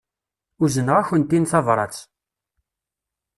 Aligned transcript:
Uzneɣ-akent-in 0.63 1.45
tabrat. 1.51 1.97